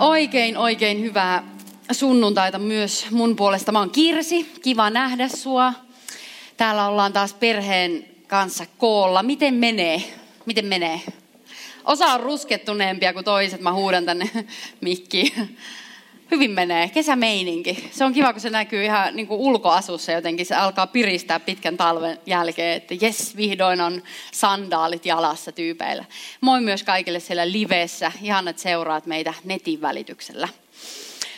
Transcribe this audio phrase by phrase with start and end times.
[0.00, 1.44] Oikein, oikein hyvää
[1.92, 3.72] sunnuntaita myös mun puolesta.
[3.72, 5.72] Mä oon Kirsi, kiva nähdä sua.
[6.56, 9.22] Täällä ollaan taas perheen kanssa koolla.
[9.22, 10.02] Miten menee?
[10.46, 11.00] Miten menee?
[11.84, 13.60] Osa on ruskettuneempia kuin toiset.
[13.60, 14.30] Mä huudan tänne
[14.80, 15.58] mikkiin.
[16.30, 16.88] Hyvin menee.
[16.88, 17.88] Kesämeininki.
[17.92, 20.46] Se on kiva, kun se näkyy ihan niin kuin ulkoasussa jotenkin.
[20.46, 26.04] Se alkaa piristää pitkän talven jälkeen, että jes, vihdoin on sandaalit jalassa tyypeillä.
[26.40, 28.12] Moi myös kaikille siellä livessä.
[28.22, 30.48] Ihan, että seuraat meitä netin välityksellä.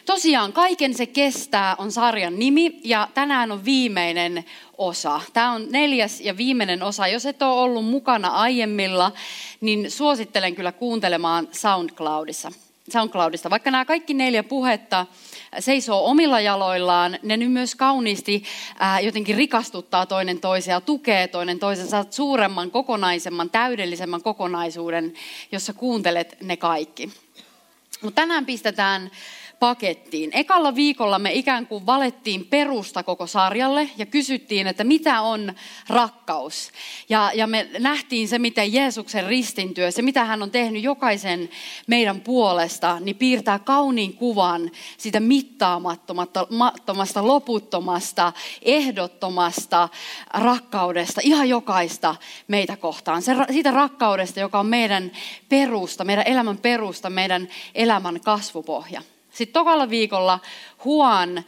[0.07, 4.45] Tosiaan, Kaiken se kestää on sarjan nimi ja tänään on viimeinen
[4.79, 5.20] osa.
[5.33, 7.07] Tämä on neljäs ja viimeinen osa.
[7.07, 9.13] Jos et ole ollut mukana aiemmilla,
[9.61, 12.53] niin suosittelen kyllä kuuntelemaan SoundCloudissa.
[12.91, 13.51] SoundCloudista.
[13.51, 15.07] Vaikka nämä kaikki neljä puhetta
[15.59, 18.45] seisoo omilla jaloillaan, ne nyt myös kauniisti
[18.79, 25.13] ää, jotenkin rikastuttaa toinen toisia, tukee toinen toisen, saat suuremman, kokonaisemman, täydellisemmän kokonaisuuden,
[25.53, 27.11] jossa kuuntelet ne kaikki.
[28.03, 29.11] Mutta tänään pistetään
[29.63, 30.31] pakettiin.
[30.33, 35.55] Ekalla viikolla me ikään kuin valettiin perusta koko sarjalle ja kysyttiin, että mitä on
[35.89, 36.71] rakkaus.
[37.09, 41.49] Ja, ja me nähtiin se, miten Jeesuksen ristintyö, se mitä hän on tehnyt jokaisen
[41.87, 48.33] meidän puolesta, niin piirtää kauniin kuvan sitä mittaamattomasta, loputtomasta,
[48.63, 49.89] ehdottomasta
[50.35, 52.15] rakkaudesta, ihan jokaista
[52.49, 53.23] meitä kohtaan.
[53.23, 55.13] Se, siitä rakkaudesta, joka on meidän
[55.49, 59.03] perusta, meidän elämän perusta, meidän elämän kasvupohja.
[59.33, 60.41] Sitten tokalla viikolla
[60.85, 61.45] Huan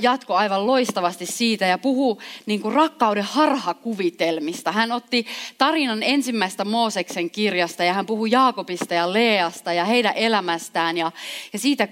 [0.00, 4.72] jatko aivan loistavasti siitä ja puhuu niin kuin rakkauden harhakuvitelmista.
[4.72, 5.26] Hän otti
[5.58, 11.12] tarinan ensimmäistä Mooseksen kirjasta ja hän puhuu Jaakobista ja Leasta ja heidän elämästään ja,
[11.52, 11.88] ja siitä,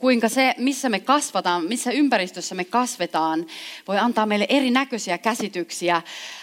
[0.00, 3.46] kuinka se, missä me kasvataan, missä ympäristössä me kasvetaan,
[3.88, 6.02] voi antaa meille erinäköisiä käsityksiä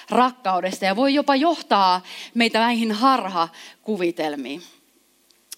[0.10, 2.02] rakkaudesta ja voi jopa johtaa
[2.34, 4.62] meitä näihin harhakuvitelmiin.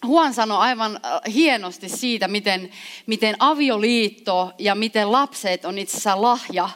[0.06, 2.70] Huon sanoi aivan äh, hienosti siitä, miten,
[3.06, 6.70] miten avioliitto ja miten lapset on itse asiassa lahja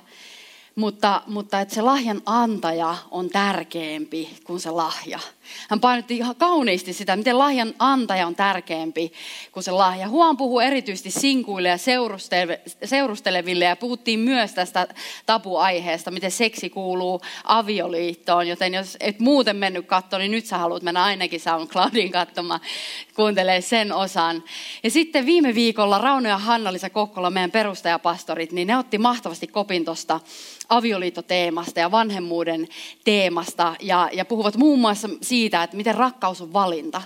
[0.76, 5.20] mutta, mutta että se lahjan antaja on tärkeämpi kuin se lahja.
[5.70, 9.12] Hän painotti ihan kauniisti sitä, miten lahjan antaja on tärkeämpi
[9.52, 10.08] kuin se lahja.
[10.08, 11.78] Huon puhuu erityisesti sinkuille ja
[12.86, 14.88] seurusteleville ja puhuttiin myös tästä
[15.26, 18.48] tapuaiheesta, miten seksi kuuluu avioliittoon.
[18.48, 22.60] Joten jos et muuten mennyt katsomaan, niin nyt sä haluat mennä ainakin SoundCloudin katsomaan,
[23.16, 24.44] kuuntelee sen osan.
[24.84, 29.86] Ja sitten viime viikolla Rauno ja Hanna-Lisa Kokkola, meidän perustajapastorit, niin ne otti mahtavasti kopin
[29.86, 30.20] tuosta
[30.70, 32.68] avioliittoteemasta ja vanhemmuuden
[33.04, 37.02] teemasta ja, ja puhuvat muun muassa siitä, että miten rakkaus on valinta.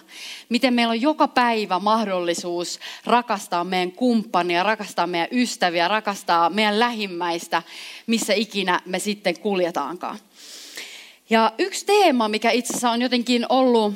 [0.50, 7.64] Miten meillä on joka päivä mahdollisuus rakastaa meidän kumppania, rakastaa meidän ystäviä, rakastaa meidän lähimmäistä,
[8.08, 10.20] missä ikinä me sitten kuljetaankaan.
[11.30, 13.94] Ja yksi teema, mikä itse asiassa on jotenkin ollut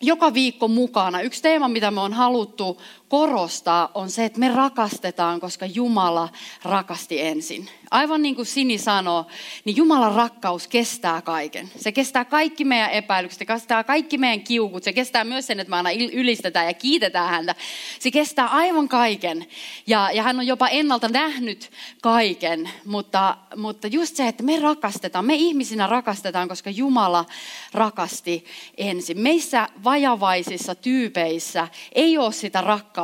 [0.00, 1.20] joka viikko mukana.
[1.20, 2.80] Yksi teema, mitä me on haluttu
[3.12, 6.28] korostaa, on se, että me rakastetaan, koska Jumala
[6.64, 7.68] rakasti ensin.
[7.90, 9.26] Aivan niin kuin Sini sanoo,
[9.64, 11.70] niin Jumalan rakkaus kestää kaiken.
[11.76, 15.70] Se kestää kaikki meidän epäilykset, se kestää kaikki meidän kiukut, se kestää myös sen, että
[15.70, 17.54] me aina ylistetään ja kiitetään häntä.
[17.98, 19.46] Se kestää aivan kaiken.
[19.86, 21.70] Ja, ja hän on jopa ennalta nähnyt
[22.02, 27.24] kaiken, mutta, mutta just se, että me rakastetaan, me ihmisinä rakastetaan, koska Jumala
[27.72, 28.44] rakasti
[28.76, 29.20] ensin.
[29.20, 33.01] Meissä vajavaisissa tyypeissä ei ole sitä rakkautta,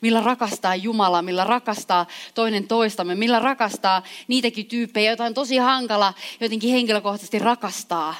[0.00, 6.14] millä rakastaa Jumala, millä rakastaa toinen toistamme, millä rakastaa niitäkin tyyppejä, joita on tosi hankala
[6.40, 8.14] jotenkin henkilökohtaisesti rakastaa.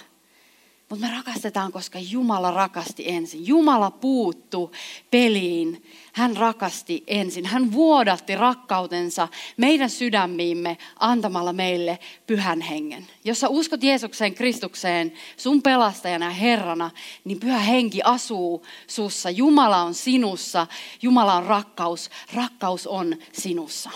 [0.88, 3.46] Mutta me rakastetaan, koska Jumala rakasti ensin.
[3.46, 4.72] Jumala puuttu
[5.10, 5.84] peliin.
[6.12, 7.46] Hän rakasti ensin.
[7.46, 13.06] Hän vuodatti rakkautensa meidän sydämiimme antamalla meille pyhän hengen.
[13.24, 16.90] Jos sä uskot Jeesukseen Kristukseen sun pelastajana ja Herrana,
[17.24, 19.30] niin pyhä henki asuu sussa.
[19.30, 20.66] Jumala on sinussa.
[21.02, 22.10] Jumala on rakkaus.
[22.34, 23.90] Rakkaus on sinussa.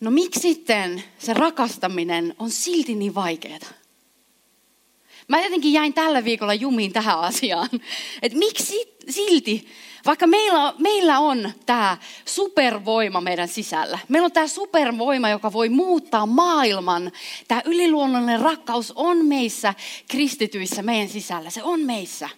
[0.00, 3.83] No miksi sitten se rakastaminen on silti niin vaikeaa?
[5.28, 7.68] Mä jotenkin jäin tällä viikolla jumiin tähän asiaan.
[8.22, 9.68] Että miksi silti,
[10.06, 13.98] vaikka meillä, meillä on tämä supervoima meidän sisällä.
[14.08, 17.12] Meillä on tämä supervoima, joka voi muuttaa maailman.
[17.48, 19.74] Tämä yliluonnollinen rakkaus on meissä
[20.10, 21.50] kristityissä meidän sisällä.
[21.50, 22.28] Se on meissä.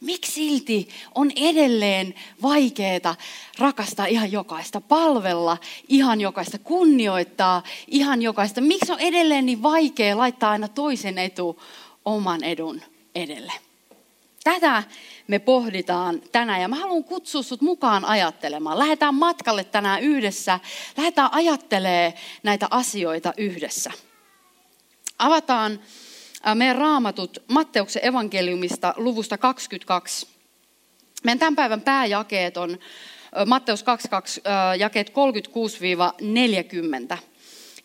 [0.00, 3.16] Miksi silti on edelleen vaikeaa
[3.58, 8.60] rakastaa ihan jokaista, palvella ihan jokaista, kunnioittaa ihan jokaista?
[8.60, 11.60] Miksi on edelleen niin vaikea laittaa aina toisen etu
[12.04, 12.82] oman edun
[13.14, 13.52] edelle?
[14.44, 14.82] Tätä
[15.28, 18.78] me pohditaan tänään ja mä haluan kutsua sut mukaan ajattelemaan.
[18.78, 20.60] Lähdetään matkalle tänään yhdessä.
[20.96, 22.12] Lähdetään ajattelemaan
[22.42, 23.90] näitä asioita yhdessä.
[25.18, 25.80] Avataan
[26.54, 30.28] meidän raamatut Matteuksen evankeliumista luvusta 22.
[31.24, 32.78] Meidän tämän päivän pääjakeet on
[33.46, 34.42] Matteus 22,
[34.78, 35.12] jakeet
[37.14, 37.18] 36-40.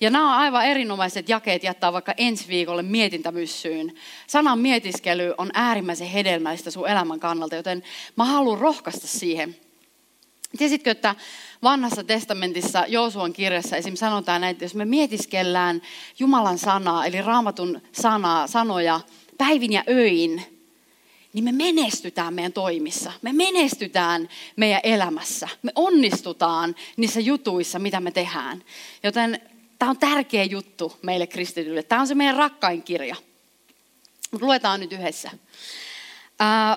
[0.01, 3.95] Ja nämä on aivan erinomaiset jakeet jättää vaikka ensi viikolle mietintämyssyyn.
[4.27, 7.83] Sanan mietiskely on äärimmäisen hedelmällistä sun elämän kannalta, joten
[8.15, 9.55] mä haluan rohkaista siihen.
[10.57, 11.15] Tiesitkö, että
[11.63, 13.95] vanhassa testamentissa Joosuan kirjassa esim.
[13.95, 15.81] sanotaan näin, että jos me mietiskellään
[16.19, 18.99] Jumalan sanaa, eli raamatun sanaa, sanoja
[19.37, 20.59] päivin ja öin,
[21.33, 23.11] niin me menestytään meidän toimissa.
[23.21, 25.47] Me menestytään meidän elämässä.
[25.63, 28.63] Me onnistutaan niissä jutuissa, mitä me tehdään.
[29.03, 29.41] Joten
[29.79, 31.83] tämä on tärkeä juttu meille kristityille.
[31.83, 33.15] Tämä on se meidän rakkain kirja.
[34.31, 35.31] Mutta luetaan nyt yhdessä.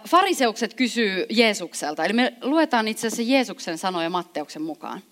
[0.08, 5.02] Fariseukset kysyy Jeesukselta, eli me luetaan itse asiassa Jeesuksen sanoja Matteuksen mukaan.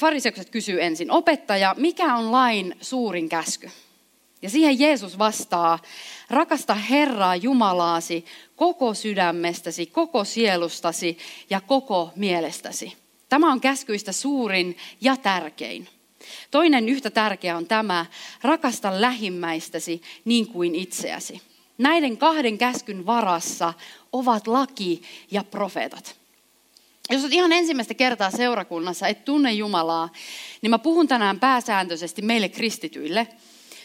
[0.00, 3.70] Fariseukset kysyy ensin, opettaja, mikä on lain suurin käsky?
[4.42, 5.78] Ja siihen Jeesus vastaa,
[6.30, 8.24] rakasta Herraa Jumalaasi
[8.56, 11.18] koko sydämestäsi, koko sielustasi
[11.50, 12.96] ja koko mielestäsi.
[13.28, 15.88] Tämä on käskyistä suurin ja tärkein.
[16.50, 18.06] Toinen yhtä tärkeä on tämä,
[18.42, 21.42] rakasta lähimmäistäsi niin kuin itseäsi.
[21.78, 23.74] Näiden kahden käskyn varassa
[24.12, 26.16] ovat laki ja profeetat.
[27.10, 30.08] Jos olet ihan ensimmäistä kertaa seurakunnassa, et tunne Jumalaa,
[30.62, 33.28] niin mä puhun tänään pääsääntöisesti meille kristityille,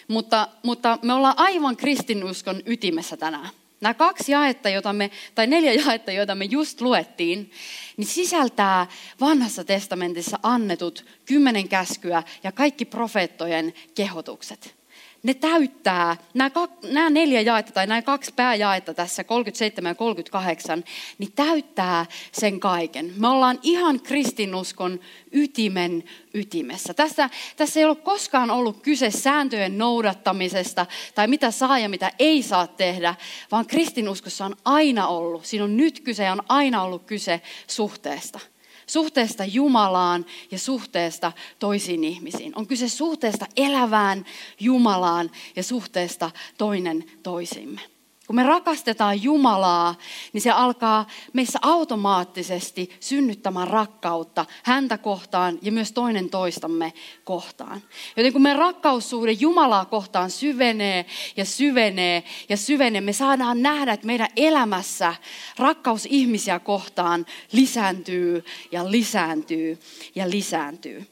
[0.08, 3.50] mutta, mutta me ollaan aivan kristinuskon ytimessä tänään.
[3.84, 7.52] Nämä kaksi jaetta, joita me, tai neljä jaetta, joita me just luettiin,
[7.98, 8.88] niin sisältää
[9.20, 14.83] vanhassa testamentissa annetut kymmenen käskyä ja kaikki profeettojen kehotukset
[15.24, 16.52] ne täyttää, nämä,
[16.92, 20.84] nämä neljä jaetta tai nämä kaksi pääjaetta tässä, 37 ja 38,
[21.18, 23.14] niin täyttää sen kaiken.
[23.18, 25.00] Me ollaan ihan kristinuskon
[25.32, 26.04] ytimen
[26.34, 26.94] ytimessä.
[26.94, 30.86] Tässä, tässä ei ole koskaan ollut kyse sääntöjen noudattamisesta
[31.16, 33.16] tai mitä saa ja mitä ei saa tehdä,
[33.52, 38.53] vaan kristinuskossa on aina ollut, siinä on nyt kyse ja on aina ollut kyse suhteesta
[38.88, 42.54] suhteesta Jumalaan ja suhteesta toisiin ihmisiin.
[42.56, 44.26] On kyse suhteesta elävään
[44.60, 47.93] Jumalaan ja suhteesta toinen toisimme.
[48.28, 49.96] Kun me rakastetaan Jumalaa,
[50.34, 56.94] niin se alkaa meissä automaattisesti synnyttämään rakkautta häntä kohtaan ja myös toinen toistamme
[57.24, 57.82] kohtaan.
[58.18, 61.06] Joten kun meidän rakkaussuhde Jumalaa kohtaan syvenee
[61.38, 65.16] ja syvenee ja syvenee, me saadaan nähdä, että meidän elämässä
[65.58, 69.80] rakkaus ihmisiä kohtaan lisääntyy ja lisääntyy
[70.16, 71.08] ja lisääntyy.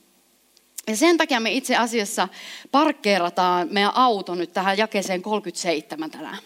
[0.88, 2.28] Ja sen takia me itse asiassa
[2.72, 6.38] parkkeerataan meidän auto nyt tähän jakeeseen 37 tänään.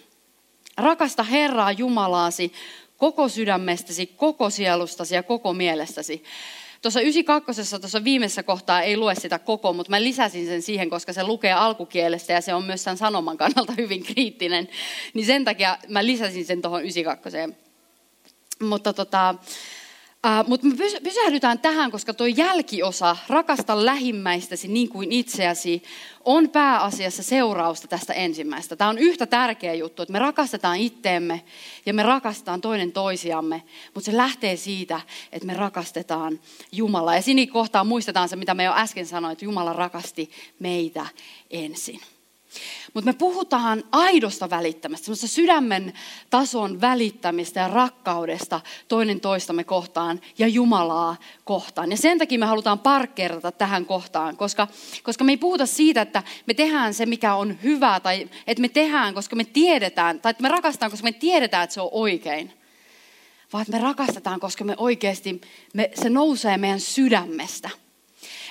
[0.77, 2.53] Rakasta Herraa Jumalaasi
[2.97, 6.23] koko sydämestäsi, koko sielustasi ja koko mielestäsi.
[6.81, 7.79] Tuossa 92.
[7.79, 11.53] tuossa viimeisessä kohtaa ei lue sitä koko, mutta mä lisäsin sen siihen, koska se lukee
[11.53, 14.67] alkukielestä ja se on myös sen sanoman kannalta hyvin kriittinen.
[15.13, 17.37] Niin sen takia mä lisäsin sen tuohon 92.
[18.61, 19.35] Mutta tota,
[20.25, 25.83] Uh, Mutta me pysähdytään tähän, koska tuo jälkiosa, rakasta lähimmäistäsi niin kuin itseäsi,
[26.23, 28.75] on pääasiassa seurausta tästä ensimmäistä.
[28.75, 31.41] Tämä on yhtä tärkeä juttu, että me rakastetaan itteemme
[31.85, 33.63] ja me rakastetaan toinen toisiamme,
[33.93, 35.01] mutta se lähtee siitä,
[35.31, 36.39] että me rakastetaan
[36.71, 37.15] Jumalaa.
[37.15, 40.29] Ja siinä kohtaa muistetaan se, mitä me jo äsken sanoin, että Jumala rakasti
[40.59, 41.05] meitä
[41.51, 42.01] ensin.
[42.93, 45.93] Mutta me puhutaan aidosta välittämistä, semmoista sydämen
[46.29, 51.91] tason välittämistä ja rakkaudesta toinen toistamme kohtaan ja Jumalaa kohtaan.
[51.91, 54.67] Ja sen takia me halutaan parkkeerata tähän kohtaan, koska,
[55.03, 58.69] koska me ei puhuta siitä, että me tehdään se, mikä on hyvä, tai että me
[58.69, 62.53] tehdään, koska me tiedetään, tai että me rakastetaan, koska me tiedetään, että se on oikein.
[63.53, 65.41] Vaan että me rakastetaan, koska me oikeasti,
[65.73, 67.69] me, se nousee meidän sydämestä–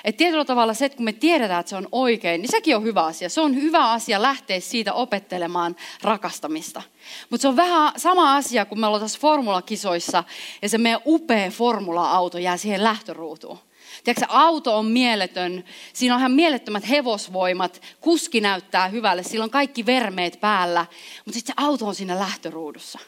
[0.05, 2.83] että tietyllä tavalla se, että kun me tiedetään, että se on oikein, niin sekin on
[2.83, 3.29] hyvä asia.
[3.29, 6.81] Se on hyvä asia lähteä siitä opettelemaan rakastamista.
[7.29, 10.23] Mutta se on vähän sama asia, kun me ollaan tässä formulakisoissa
[10.61, 13.57] ja se meidän upea formula-auto jää siihen lähtöruutuun.
[14.03, 19.85] Tiedätkö, auto on mieletön, siinä on ihan mielettömät hevosvoimat, kuski näyttää hyvälle, sillä on kaikki
[19.85, 20.85] vermeet päällä,
[21.25, 22.99] mutta sitten se auto on siinä lähtöruudussa.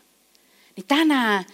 [0.76, 1.46] Niin tänään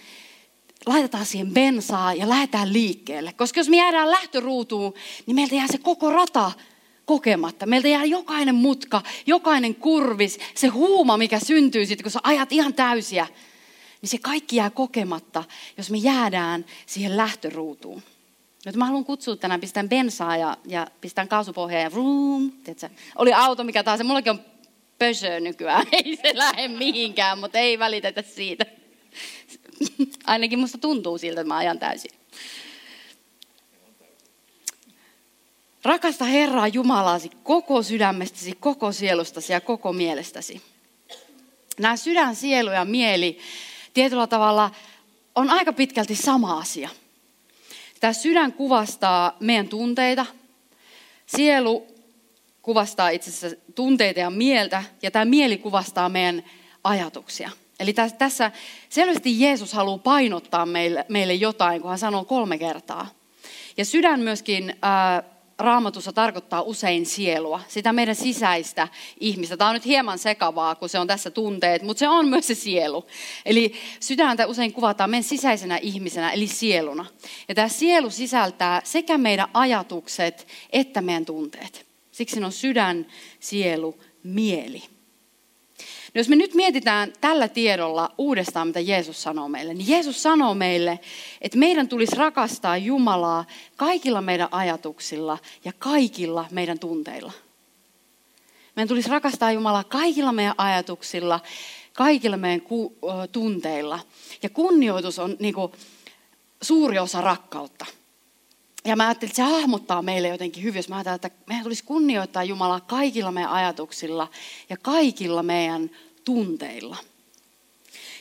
[0.86, 3.32] laitetaan siihen bensaa ja lähdetään liikkeelle.
[3.32, 4.94] Koska jos me jäädään lähtöruutuun,
[5.26, 6.52] niin meiltä jää se koko rata
[7.04, 7.66] kokematta.
[7.66, 12.74] Meiltä jää jokainen mutka, jokainen kurvis, se huuma, mikä syntyy sitten, kun sä ajat ihan
[12.74, 13.26] täysiä,
[14.02, 15.44] niin se kaikki jää kokematta,
[15.76, 18.02] jos me jäädään siihen lähtöruutuun.
[18.66, 22.52] Nyt mä haluan kutsua tänään, pistän bensaa ja, ja pistän kaasupohjaa ja vroom?
[23.16, 24.40] Oli auto mikä tahansa, mullakin on
[24.98, 28.66] pösö nykyään, ei se lähde mihinkään, mutta ei välitetä siitä.
[30.26, 32.10] Ainakin musta tuntuu siltä, että mä ajan täysin.
[35.84, 40.62] Rakasta Herraa Jumalasi koko sydämestäsi, koko sielustasi ja koko mielestäsi.
[41.78, 43.38] Nämä sydän, sielu ja mieli
[43.94, 44.70] tietyllä tavalla
[45.34, 46.88] on aika pitkälti sama asia.
[48.00, 50.26] Tämä sydän kuvastaa meidän tunteita,
[51.26, 51.86] sielu
[52.62, 56.44] kuvastaa itse asiassa tunteita ja mieltä, ja tämä mieli kuvastaa meidän
[56.84, 57.50] ajatuksia.
[57.80, 58.50] Eli tässä
[58.88, 63.06] selvästi Jeesus haluaa painottaa meille, meille jotain, kun hän sanoo kolme kertaa.
[63.76, 65.22] Ja sydän myöskin ää,
[65.58, 68.88] raamatussa tarkoittaa usein sielua, sitä meidän sisäistä
[69.20, 69.56] ihmistä.
[69.56, 72.54] Tämä on nyt hieman sekavaa, kun se on tässä tunteet, mutta se on myös se
[72.54, 73.06] sielu.
[73.46, 77.06] Eli sydäntä usein kuvataan meidän sisäisenä ihmisenä, eli sieluna.
[77.48, 81.86] Ja tämä sielu sisältää sekä meidän ajatukset että meidän tunteet.
[82.10, 83.06] Siksi on sydän,
[83.40, 84.93] sielu, mieli.
[86.14, 90.54] No jos me nyt mietitään tällä tiedolla uudestaan, mitä Jeesus sanoo meille, niin Jeesus sanoo
[90.54, 91.00] meille,
[91.40, 93.44] että meidän tulisi rakastaa Jumalaa
[93.76, 97.32] kaikilla meidän ajatuksilla ja kaikilla meidän tunteilla.
[98.76, 101.40] Meidän tulisi rakastaa Jumalaa kaikilla meidän ajatuksilla,
[101.92, 102.96] kaikilla meidän ku,
[103.32, 103.98] tunteilla.
[104.42, 105.72] Ja kunnioitus on niin kuin,
[106.62, 107.86] suuri osa rakkautta.
[108.84, 111.84] Ja mä ajattelin, että se hahmottaa meille jotenkin hyvin, jos mä ajattelen, että meidän tulisi
[111.84, 114.30] kunnioittaa Jumalaa kaikilla meidän ajatuksilla
[114.70, 115.90] ja kaikilla meidän
[116.24, 116.96] tunteilla.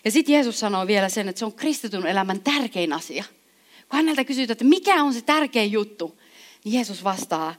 [0.05, 3.24] Ja sitten Jeesus sanoo vielä sen, että se on kristityn elämän tärkein asia.
[3.89, 6.20] Kun häneltä kysytään, että mikä on se tärkein juttu,
[6.63, 7.55] niin Jeesus vastaa,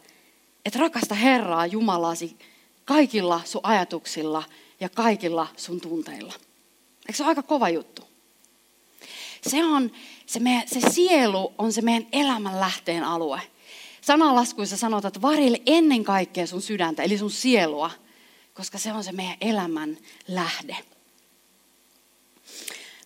[0.64, 2.37] että rakasta Herraa Jumalasi
[2.84, 4.42] kaikilla sun ajatuksilla
[4.80, 6.32] ja kaikilla sun tunteilla.
[7.08, 8.02] Eikö se ole aika kova juttu?
[9.46, 9.92] Se on,
[10.26, 13.40] se, meidän, se sielu on se meidän elämän lähteen alue.
[14.00, 17.90] Sanalaskuissa sanotaan, että varille ennen kaikkea sun sydäntä, eli sun sielua,
[18.54, 20.76] koska se on se meidän elämän lähde.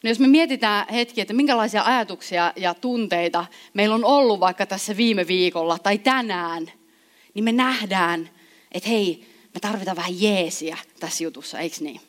[0.02, 4.96] No jos me mietitään hetki, että minkälaisia ajatuksia ja tunteita meillä on ollut vaikka tässä
[4.96, 6.72] viime viikolla tai tänään,
[7.34, 8.30] niin me nähdään,
[8.72, 12.00] että hei, me tarvitaan vähän jeesiä tässä jutussa, eikö niin?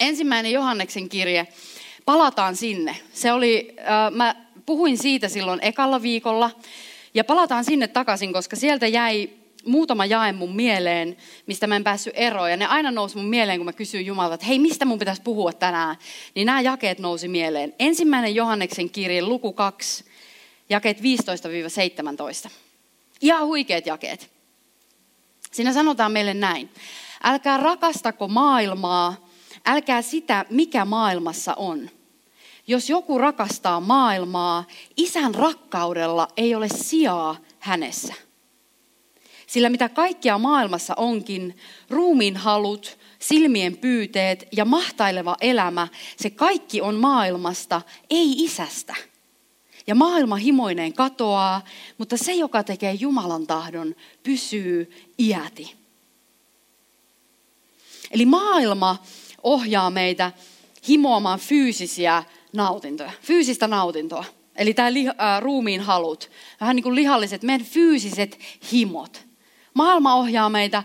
[0.00, 1.46] Ensimmäinen Johanneksen kirje
[2.10, 2.96] palataan sinne.
[3.12, 4.34] Se oli, äh, mä
[4.66, 6.50] puhuin siitä silloin ekalla viikolla,
[7.14, 9.30] ja palataan sinne takaisin, koska sieltä jäi
[9.64, 12.50] muutama jae mun mieleen, mistä mä en päässyt eroon.
[12.50, 15.22] Ja ne aina nousi mun mieleen, kun mä kysyin Jumalta, että hei, mistä mun pitäisi
[15.22, 15.96] puhua tänään?
[16.34, 17.74] Niin nämä jakeet nousi mieleen.
[17.78, 20.04] Ensimmäinen Johanneksen kirje, luku 2,
[20.68, 21.02] jakeet 15-17.
[23.20, 24.30] Ihan huikeat jakeet.
[25.52, 26.70] Siinä sanotaan meille näin.
[27.24, 29.28] Älkää rakastako maailmaa,
[29.66, 31.90] älkää sitä, mikä maailmassa on.
[32.70, 34.64] Jos joku rakastaa maailmaa,
[34.96, 38.14] isän rakkaudella ei ole sijaa hänessä.
[39.46, 41.56] Sillä mitä kaikkea maailmassa onkin,
[41.88, 48.94] ruumiin halut, silmien pyyteet ja mahtaileva elämä, se kaikki on maailmasta, ei isästä.
[49.86, 51.64] Ja maailma himoineen katoaa,
[51.98, 55.74] mutta se, joka tekee Jumalan tahdon, pysyy iäti.
[58.10, 59.02] Eli maailma
[59.42, 60.32] ohjaa meitä
[60.88, 64.24] himoamaan fyysisiä nautintoja, fyysistä nautintoa.
[64.56, 66.30] Eli tämä li, ää, ruumiin halut,
[66.60, 68.38] vähän niin kuin lihalliset, meidän fyysiset
[68.72, 69.26] himot.
[69.74, 70.82] Maailma ohjaa meitä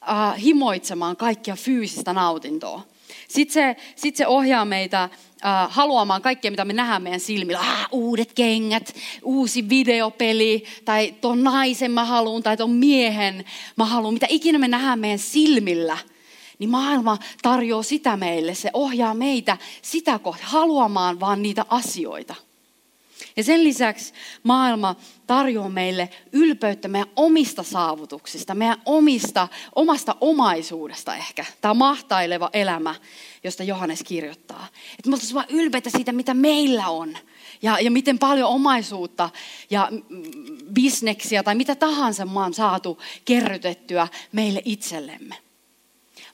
[0.00, 2.82] ää, himoitsemaan kaikkia fyysistä nautintoa.
[3.28, 5.08] Sitten se, sit se ohjaa meitä
[5.42, 7.60] ää, haluamaan kaikkea, mitä me nähdään meidän silmillä.
[7.60, 13.44] Ah, uudet kengät, uusi videopeli, tai tuon naisen mä haluan, tai tuon miehen
[13.76, 14.14] mä haluan.
[14.14, 15.98] Mitä ikinä me nähdään meidän silmillä–
[16.58, 18.54] niin maailma tarjoaa sitä meille.
[18.54, 22.34] Se ohjaa meitä sitä kohtaa haluamaan vaan niitä asioita.
[23.36, 31.44] Ja sen lisäksi maailma tarjoaa meille ylpeyttä meidän omista saavutuksista, meidän omista, omasta omaisuudesta ehkä.
[31.60, 32.94] Tämä mahtaileva elämä,
[33.44, 34.66] josta Johannes kirjoittaa.
[34.98, 37.18] Että me oltaisiin vaan ylpeitä siitä, mitä meillä on.
[37.62, 39.30] Ja, ja miten paljon omaisuutta
[39.70, 39.88] ja
[40.72, 45.36] bisneksiä tai mitä tahansa me on saatu kerrytettyä meille itsellemme.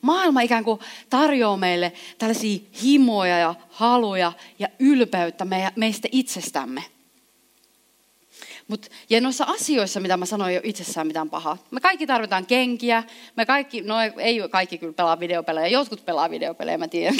[0.01, 0.79] Maailma ikään kuin
[1.09, 6.83] tarjoaa meille tällaisia himoja ja haluja ja ylpeyttä meistä itsestämme.
[8.67, 11.57] Mut, ja noissa asioissa, mitä mä sanoin, ei ole itsessään mitään pahaa.
[11.71, 13.03] Me kaikki tarvitaan kenkiä.
[13.35, 15.67] Me kaikki, no ei kaikki kyllä pelaa videopelejä.
[15.67, 17.17] Jotkut pelaa videopelejä, mä tiedän.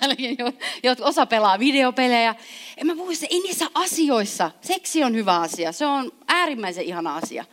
[0.00, 0.36] Täälläkin
[0.82, 2.34] jotkut, osa pelaa videopelejä.
[2.76, 4.50] En mä puhu, ei niissä asioissa.
[4.60, 5.72] Seksi on hyvä asia.
[5.72, 7.44] Se on äärimmäisen ihana asia.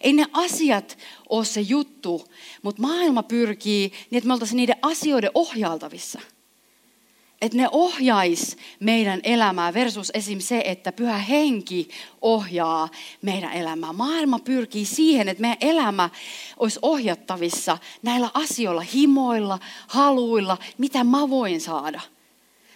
[0.00, 2.28] Ei ne asiat ole se juttu,
[2.62, 6.20] mutta maailma pyrkii niin, että me oltaisiin niiden asioiden ohjaltavissa.
[7.40, 10.40] että ne ohjais meidän elämää versus esim.
[10.40, 11.88] se, että pyhä henki
[12.22, 12.88] ohjaa
[13.22, 13.92] meidän elämää.
[13.92, 16.10] Maailma pyrkii siihen, että meidän elämä
[16.56, 22.00] olisi ohjattavissa näillä asioilla, himoilla, haluilla, mitä mä voin saada.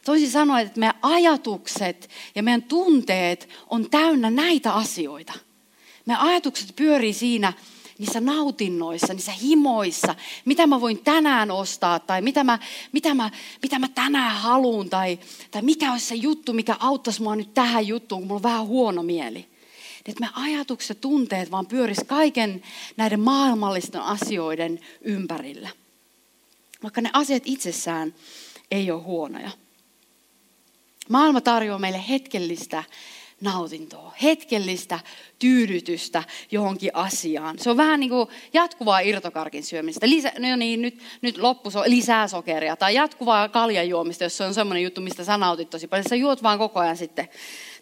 [0.05, 5.33] Toisin sanoen, että meidän ajatukset ja meidän tunteet on täynnä näitä asioita.
[6.07, 7.53] Meidän ajatukset pyörii siinä,
[7.99, 12.59] niissä nautinnoissa, niissä himoissa, mitä mä voin tänään ostaa tai mitä mä,
[12.93, 13.31] mitä mä,
[13.63, 15.19] mitä mä tänään haluan tai,
[15.51, 18.67] tai mikä olisi se juttu, mikä auttaisi mua nyt tähän juttuun, kun mulla on vähän
[18.67, 19.47] huono mieli.
[20.07, 22.63] Että me ajatukset ja tunteet vaan pyöris kaiken
[22.97, 25.69] näiden maailmallisten asioiden ympärillä.
[26.83, 28.15] Vaikka ne asiat itsessään
[28.71, 29.51] ei ole huonoja.
[31.09, 32.85] Maailma tarjoaa meille hetkellistä
[33.45, 35.01] nautintoa, hetkellistä
[35.39, 37.59] tyydytystä johonkin asiaan.
[37.59, 40.09] Se on vähän niin kuin jatkuvaa irtokarkin syömistä.
[40.09, 42.77] Lisä, no niin, nyt, nyt loppu lisää sokeria.
[42.77, 46.05] Tai jatkuvaa kaljan juomista, jos se on semmoinen juttu, mistä sä nautit tosi paljon.
[46.09, 47.29] Sä juot vaan koko ajan sitten.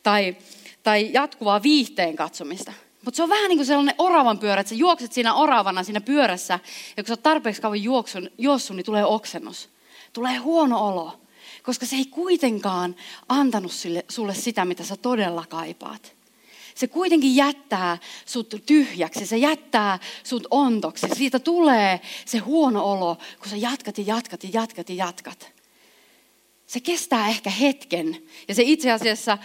[0.03, 0.37] Tai,
[0.83, 2.73] tai jatkuvaa viihteen katsomista.
[3.05, 6.01] Mutta se on vähän niin kuin sellainen oravan pyörä, että sä juokset siinä oravana siinä
[6.01, 6.59] pyörässä,
[6.97, 9.69] ja kun sä oot tarpeeksi kauan juoksun, juossut, niin tulee oksennus.
[10.13, 11.22] Tulee huono olo
[11.63, 12.97] koska se ei kuitenkaan
[13.29, 16.13] antanut sille, sulle sitä, mitä sä todella kaipaat.
[16.75, 21.07] Se kuitenkin jättää sut tyhjäksi, se jättää sut ontoksi.
[21.15, 25.53] Siitä tulee se huono olo, kun sä jatkat ja jatkat ja jatkat ja jatkat.
[26.67, 29.39] Se kestää ehkä hetken ja se itse asiassa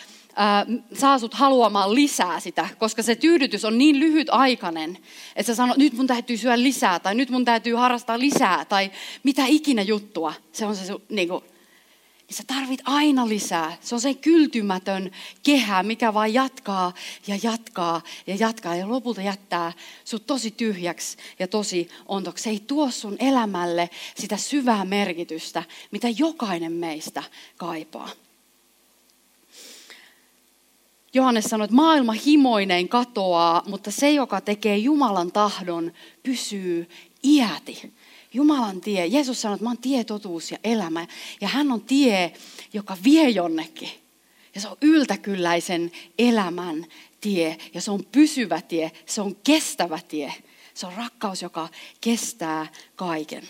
[0.94, 4.98] saa sut haluamaan lisää sitä, koska se tyydytys on niin lyhytaikainen,
[5.36, 8.92] että sä sanot, nyt mun täytyy syödä lisää tai nyt mun täytyy harrastaa lisää tai
[9.24, 10.34] mitä ikinä juttua.
[10.52, 11.44] Se on se niin kuin,
[12.28, 13.78] niin sä tarvit aina lisää.
[13.82, 15.12] Se on se kyltymätön
[15.44, 16.94] kehä, mikä vaan jatkaa
[17.28, 19.74] ja jatkaa ja jatkaa ja lopulta jättää
[20.06, 22.44] sut tosi tyhjäksi ja tosi ontoksi.
[22.44, 27.24] Se ei tuo sun elämälle sitä syvää merkitystä, mitä jokainen meistä
[27.58, 28.10] kaipaa.
[31.14, 35.92] Johannes sanoi, että maailma himoineen katoaa, mutta se, joka tekee Jumalan tahdon,
[36.24, 36.90] pysyy
[37.24, 37.94] iäti.
[38.38, 39.06] Jumalan tie.
[39.06, 41.08] Jeesus sanoi, että mä oon tie, totuus ja elämä.
[41.42, 42.34] Ja hän on tie,
[42.74, 43.90] joka vie jonnekin.
[44.56, 46.86] Ja se on yltäkylläisen elämän
[47.22, 47.58] tie.
[47.74, 48.92] Ja se on pysyvä tie.
[49.06, 50.34] Se on kestävä tie.
[50.74, 51.70] Se on rakkaus, joka
[52.02, 53.44] kestää kaiken.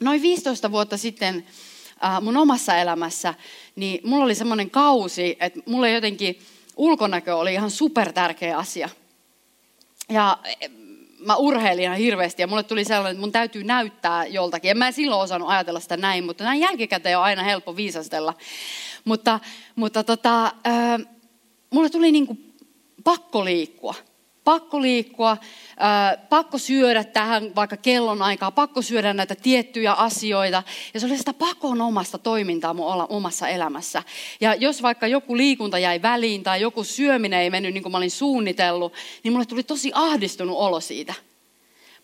[0.00, 1.46] Noin 15 vuotta sitten
[2.20, 3.34] mun omassa elämässä,
[3.76, 6.38] niin mulla oli semmoinen kausi, että mulle jotenkin
[6.76, 8.88] ulkonäkö oli ihan super tärkeä asia.
[10.08, 10.38] Ja
[11.26, 14.70] mä urheilin ihan hirveästi ja mulle tuli sellainen, että mun täytyy näyttää joltakin.
[14.70, 18.34] En mä silloin osannut ajatella sitä näin, mutta näin jälkikäteen on aina helppo viisastella.
[19.04, 19.40] Mutta,
[19.76, 21.00] mutta tota, äh,
[21.70, 22.54] mulle tuli niin kuin
[23.04, 23.94] pakko liikkua.
[24.44, 30.62] Pakko liikkua, äh, pakko syödä tähän vaikka kellon aikaa, pakko syödä näitä tiettyjä asioita.
[30.94, 34.02] Ja se oli sitä pakon omasta toimintaa mun omassa elämässä.
[34.40, 37.98] Ja jos vaikka joku liikunta jäi väliin tai joku syöminen ei mennyt niin kuin mä
[37.98, 41.14] olin suunnitellut, niin mulle tuli tosi ahdistunut olo siitä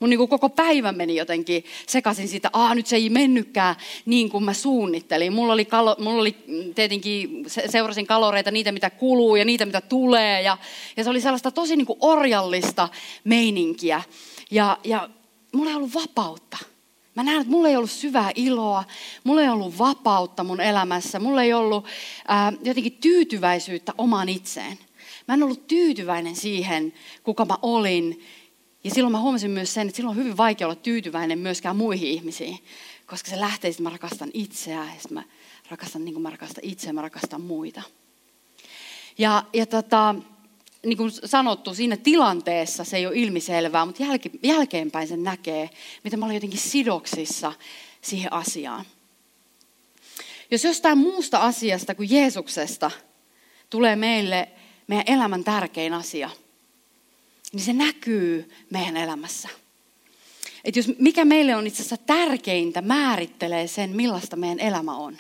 [0.00, 4.30] mun niin kuin koko päivä meni jotenkin sekaisin siitä, että nyt se ei mennytkään niin
[4.30, 5.32] kuin mä suunnittelin.
[5.32, 6.36] Mulla oli, kalo, mulla oli
[6.74, 10.42] tietenkin, seurasin kaloreita, niitä mitä kuluu ja niitä mitä tulee.
[10.42, 10.58] Ja,
[10.96, 12.88] ja se oli sellaista tosi niin kuin orjallista
[13.24, 14.02] meininkiä.
[14.50, 15.08] Ja, ja
[15.52, 16.58] mulla ei ollut vapautta.
[17.14, 18.84] Mä näen, että mulla ei ollut syvää iloa,
[19.24, 21.84] mulla ei ollut vapautta mun elämässä, mulla ei ollut
[22.28, 24.78] ää, jotenkin tyytyväisyyttä omaan itseen.
[25.28, 28.22] Mä en ollut tyytyväinen siihen, kuka mä olin
[28.88, 32.08] ja silloin mä huomasin myös sen, että silloin on hyvin vaikea olla tyytyväinen myöskään muihin
[32.08, 32.58] ihmisiin,
[33.06, 35.22] koska se lähtee, että mä rakastan itseä, ja mä
[35.70, 37.82] rakastan niin kuin mä rakastan itseä, mä rakastan muita.
[39.18, 40.14] Ja, ja tota,
[40.86, 45.70] niin kuin sanottu, siinä tilanteessa se ei ole ilmiselvää, mutta jälki, jälkeenpäin sen näkee,
[46.04, 47.52] miten mä olin jotenkin sidoksissa
[48.00, 48.84] siihen asiaan.
[50.50, 52.90] Jos jostain muusta asiasta kuin Jeesuksesta
[53.70, 54.48] tulee meille
[54.86, 56.30] meidän elämän tärkein asia–
[57.52, 59.48] niin se näkyy meidän elämässä.
[60.64, 65.16] Et jos mikä meille on itse asiassa tärkeintä, määrittelee sen, millaista meidän elämä on.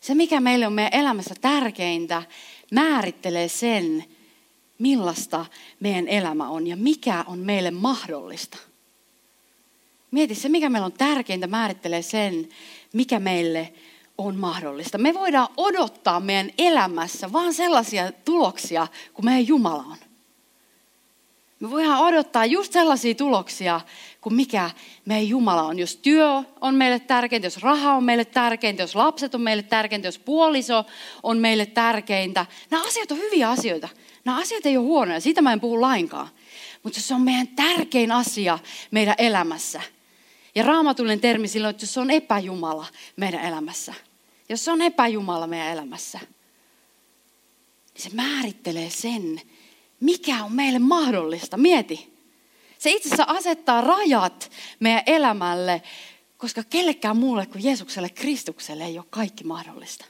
[0.00, 2.22] Se, mikä meille on meidän elämässä tärkeintä,
[2.70, 4.04] määrittelee sen,
[4.78, 5.46] millaista
[5.80, 8.58] meidän elämä on ja mikä on meille mahdollista.
[10.10, 12.48] Mieti, se mikä meillä on tärkeintä määrittelee sen,
[12.92, 13.72] mikä meille
[14.18, 14.98] on mahdollista.
[14.98, 20.05] Me voidaan odottaa meidän elämässä vain sellaisia tuloksia, kuin meidän Jumala on.
[21.60, 23.80] Me voidaan odottaa just sellaisia tuloksia
[24.20, 24.70] kuin mikä
[25.04, 25.78] meidän Jumala on.
[25.78, 30.08] Jos työ on meille tärkeintä, jos raha on meille tärkeintä, jos lapset on meille tärkeintä,
[30.08, 30.84] jos puoliso
[31.22, 32.46] on meille tärkeintä.
[32.70, 33.88] Nämä asiat on hyviä asioita.
[34.24, 36.28] Nämä asiat ei ole huonoja, siitä mä en puhu lainkaan.
[36.82, 38.58] Mutta se on meidän tärkein asia
[38.90, 39.80] meidän elämässä.
[40.54, 43.94] Ja raamatullinen termi silloin, että se on epäjumala meidän elämässä,
[44.48, 46.18] jos se on epäjumala meidän elämässä,
[47.94, 49.40] niin se määrittelee sen,
[50.00, 51.56] mikä on meille mahdollista.
[51.56, 52.16] Mieti.
[52.78, 55.82] Se itse asiassa asettaa rajat meidän elämälle,
[56.36, 60.04] koska kellekään muulle kuin Jeesukselle, Kristukselle ei ole kaikki mahdollista.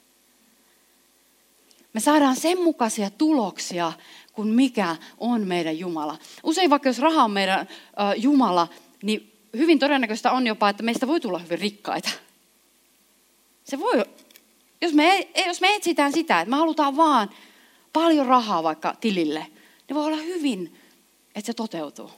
[1.93, 3.93] Me saadaan sen mukaisia tuloksia,
[4.33, 6.19] kuin mikä on meidän Jumala.
[6.43, 7.67] Usein vaikka jos raha on meidän äh,
[8.17, 8.69] Jumala,
[9.03, 12.11] niin hyvin todennäköistä on jopa, että meistä voi tulla hyvin rikkaita.
[13.65, 14.05] Se voi,
[14.83, 17.31] jos me, jos me etsitään sitä, että me halutaan vaan
[17.93, 19.47] paljon rahaa vaikka tilille,
[19.89, 20.79] niin voi olla hyvin,
[21.35, 22.11] että se toteutuu.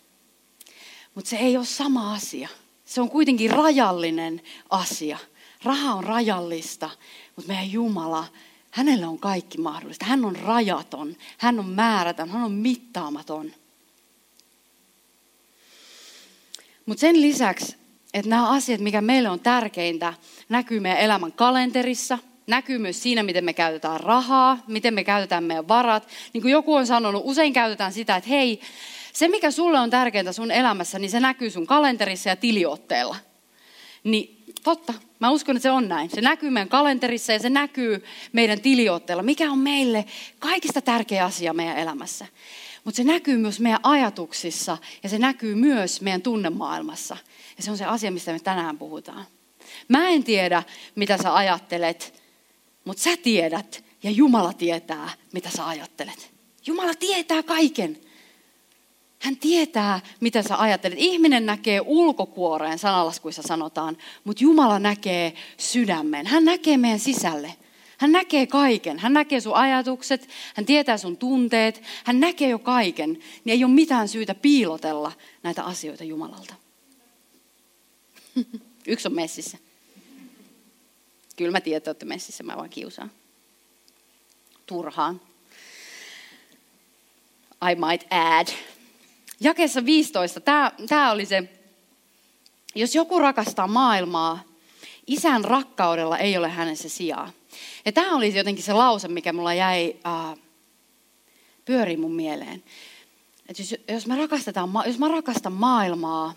[1.14, 2.48] Mutta se ei ole sama asia.
[2.84, 5.18] Se on kuitenkin rajallinen asia.
[5.62, 6.90] Raha on rajallista,
[7.36, 8.24] mutta meidän Jumala,
[8.70, 10.04] hänellä on kaikki mahdollista.
[10.04, 13.52] Hän on rajaton, hän on määrätön, hän on mittaamaton.
[16.86, 17.76] Mutta sen lisäksi,
[18.14, 20.14] että nämä asiat, mikä meille on tärkeintä,
[20.48, 25.68] näkyy meidän elämän kalenterissa, näkyy myös siinä, miten me käytetään rahaa, miten me käytetään meidän
[25.68, 26.08] varat.
[26.32, 28.60] Niin kuin joku on sanonut, usein käytetään sitä, että hei,
[29.12, 33.16] se mikä sulle on tärkeintä sun elämässä, niin se näkyy sun kalenterissa ja tiliotteella.
[34.04, 36.10] Niin totta, mä uskon, että se on näin.
[36.10, 40.04] Se näkyy meidän kalenterissa ja se näkyy meidän tiliotteella, mikä on meille
[40.38, 42.26] kaikista tärkeä asia meidän elämässä.
[42.84, 47.16] Mutta se näkyy myös meidän ajatuksissa ja se näkyy myös meidän tunnemaailmassa.
[47.56, 49.24] Ja se on se asia, mistä me tänään puhutaan.
[49.88, 50.62] Mä en tiedä,
[50.94, 52.22] mitä sä ajattelet,
[52.88, 56.30] mutta sä tiedät ja Jumala tietää, mitä sä ajattelet.
[56.66, 58.00] Jumala tietää kaiken.
[59.18, 60.98] Hän tietää, mitä sä ajattelet.
[60.98, 66.26] Ihminen näkee ulkokuoreen, sanalaskuissa sanotaan, mutta Jumala näkee sydämen.
[66.26, 67.54] Hän näkee meidän sisälle.
[67.98, 68.98] Hän näkee kaiken.
[68.98, 73.10] Hän näkee sun ajatukset, hän tietää sun tunteet, hän näkee jo kaiken.
[73.44, 76.54] Niin ei ole mitään syytä piilotella näitä asioita Jumalalta.
[78.86, 79.58] Yksi on messissä.
[81.38, 83.10] Kyllä mä tiedän, että messissä, mä vaan kiusaan.
[84.66, 85.20] Turhaan.
[87.70, 88.48] I might add.
[89.40, 91.48] Jakeessa 15, tämä, oli se,
[92.74, 94.42] jos joku rakastaa maailmaa,
[95.06, 97.30] isän rakkaudella ei ole hänessä sijaa.
[97.84, 100.38] Ja tämä oli jotenkin se lause, mikä mulla jäi äh,
[101.64, 102.64] pyörii mun mieleen.
[103.48, 106.34] Että jos, jos, mä rakastetaan, jos mä rakastan maailmaa,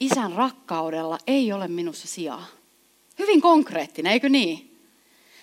[0.00, 2.46] isän rakkaudella ei ole minussa sijaa.
[3.18, 4.70] Hyvin konkreettinen, eikö niin?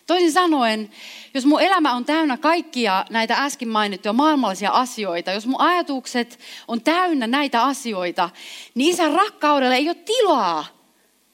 [0.07, 0.91] Toisin sanoen,
[1.33, 6.81] jos mun elämä on täynnä kaikkia näitä äsken mainittuja maailmallisia asioita, jos mun ajatukset on
[6.81, 8.29] täynnä näitä asioita,
[8.75, 10.65] niin isän rakkaudelle ei ole tilaa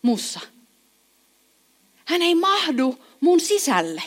[0.01, 0.39] mussa.
[2.05, 4.03] Hän ei mahdu mun sisälle.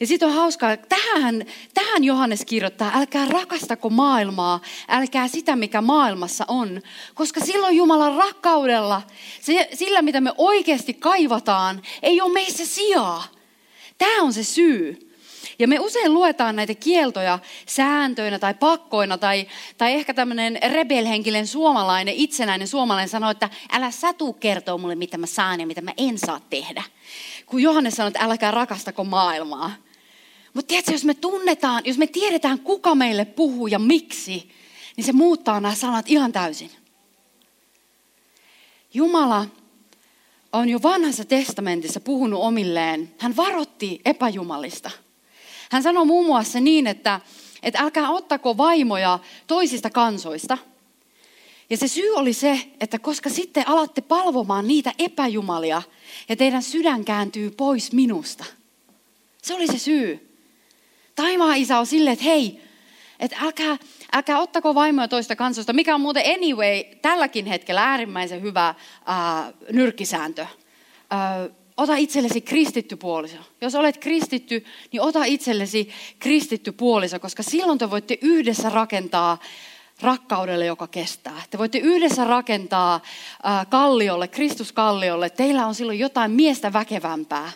[0.00, 6.44] Ja sitten on hauskaa, tähän, tähän Johannes kirjoittaa, älkää rakastako maailmaa, älkää sitä, mikä maailmassa
[6.48, 6.82] on.
[7.14, 9.02] Koska silloin Jumalan rakkaudella,
[9.40, 13.24] se, sillä mitä me oikeasti kaivataan, ei ole meissä sijaa.
[13.98, 15.08] Tämä on se syy.
[15.58, 19.46] Ja me usein luetaan näitä kieltoja sääntöinä tai pakkoina tai,
[19.78, 25.18] tai ehkä tämmöinen rebelhenkinen suomalainen, itsenäinen suomalainen sanoo, että älä sä tuu kertoa mulle, mitä
[25.18, 26.82] mä saan ja mitä mä en saa tehdä.
[27.46, 29.87] Kun Johannes sanoi, että älkää rakastako maailmaa.
[30.54, 34.50] Mutta tiedätkö, jos me tunnetaan, jos me tiedetään, kuka meille puhuu ja miksi,
[34.96, 36.70] niin se muuttaa nämä sanat ihan täysin.
[38.94, 39.46] Jumala
[40.52, 43.14] on jo vanhassa testamentissa puhunut omilleen.
[43.18, 44.90] Hän varotti epäjumalista.
[45.70, 47.20] Hän sanoi muun muassa niin, että,
[47.62, 50.58] että älkää ottako vaimoja toisista kansoista.
[51.70, 55.82] Ja se syy oli se, että koska sitten alatte palvomaan niitä epäjumalia
[56.28, 58.44] ja teidän sydän kääntyy pois minusta.
[59.42, 60.27] Se oli se syy.
[61.18, 62.60] Taivaan isä on silleen, että hei,
[63.20, 63.76] että älkää,
[64.12, 68.74] älkää ottako vaimoja toista kansosta, mikä on muuten anyway tälläkin hetkellä äärimmäisen hyvä
[69.06, 70.46] ää, nyrkkisääntö.
[71.10, 73.36] Ää, ota itsellesi kristitty puoliso.
[73.60, 79.38] Jos olet kristitty, niin ota itsellesi kristitty puoliso, koska silloin te voitte yhdessä rakentaa
[80.00, 81.42] rakkaudelle, joka kestää.
[81.50, 83.00] Te voitte yhdessä rakentaa
[83.42, 85.30] ää, kalliolle, Kristuskalliolle.
[85.30, 87.52] Teillä on silloin jotain miestä väkevämpää.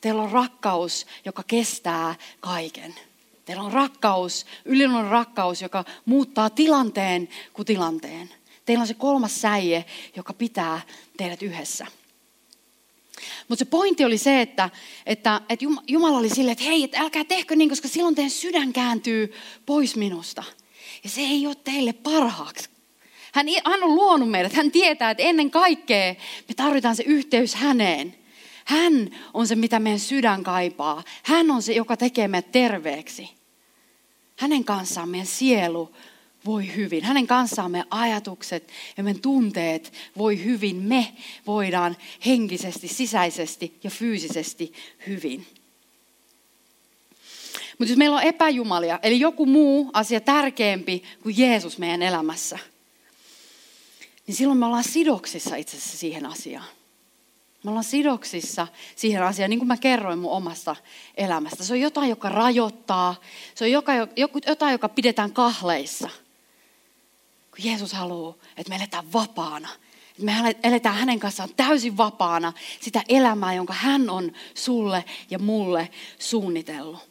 [0.00, 2.94] Teillä on rakkaus, joka kestää kaiken.
[3.44, 8.30] Teillä on rakkaus, yliluonnon rakkaus, joka muuttaa tilanteen kuin tilanteen.
[8.64, 9.84] Teillä on se kolmas säie,
[10.16, 10.80] joka pitää
[11.16, 11.86] teidät yhdessä.
[13.48, 14.70] Mutta se pointti oli se, että,
[15.06, 18.72] että, että Jumala oli silleen, että hei, että älkää tehkö niin, koska silloin teidän sydän
[18.72, 19.34] kääntyy
[19.66, 20.44] pois minusta.
[21.04, 22.68] Ja se ei ole teille parhaaksi.
[23.32, 26.14] Hän, hän on luonut meidät, hän tietää, että ennen kaikkea
[26.48, 28.19] me tarvitaan se yhteys häneen.
[28.64, 31.04] Hän on se, mitä meidän sydän kaipaa.
[31.22, 33.30] Hän on se, joka tekee meidät terveeksi.
[34.36, 35.92] Hänen kanssaan meidän sielu
[36.44, 37.04] voi hyvin.
[37.04, 40.76] Hänen kanssaan meidän ajatukset ja meidän tunteet voi hyvin.
[40.76, 41.12] Me
[41.46, 41.96] voidaan
[42.26, 44.72] henkisesti, sisäisesti ja fyysisesti
[45.06, 45.46] hyvin.
[47.78, 52.58] Mutta jos meillä on epäjumalia, eli joku muu asia tärkeämpi kuin Jeesus meidän elämässä,
[54.26, 56.79] niin silloin me ollaan sidoksissa itse asiassa siihen asiaan.
[57.64, 60.76] Me ollaan sidoksissa siihen asiaan, niin kuin mä kerroin mun omasta
[61.16, 61.64] elämästä.
[61.64, 63.14] Se on jotain, joka rajoittaa.
[63.54, 63.70] Se on
[64.46, 66.10] jotain, joka pidetään kahleissa.
[67.50, 69.68] Kun Jeesus haluaa, että me eletään vapaana.
[70.10, 75.88] Että me eletään hänen kanssaan täysin vapaana sitä elämää, jonka hän on sulle ja mulle
[76.18, 77.10] suunnitellut.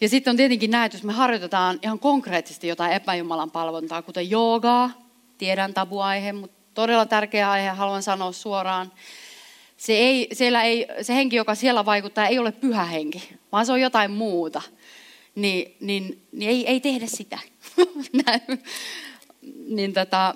[0.00, 4.30] Ja sitten on tietenkin näin, että jos me harjoitetaan ihan konkreettisesti jotain epäjumalan palvontaa, kuten
[4.30, 4.90] joogaa,
[5.38, 8.92] tiedän tabuaihe, mutta todella tärkeä aihe, haluan sanoa suoraan.
[9.76, 13.72] Se, ei, siellä ei, se henki, joka siellä vaikuttaa, ei ole pyhä henki, vaan se
[13.72, 14.62] on jotain muuta.
[15.34, 17.38] Niin, niin, niin ei, ei tehdä sitä.
[19.76, 20.34] niin tota,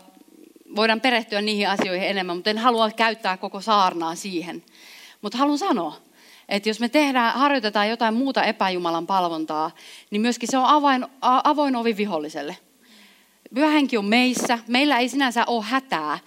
[0.76, 4.62] voidaan perehtyä niihin asioihin enemmän, mutta en halua käyttää koko saarnaa siihen.
[5.22, 5.96] Mutta haluan sanoa,
[6.48, 9.70] että jos me tehdään, harjoitetaan jotain muuta epäjumalan palvontaa,
[10.10, 12.56] niin myöskin se on avoin, avoin ovi viholliselle.
[13.54, 16.18] Pyhähenki on meissä, meillä ei sinänsä ole hätää,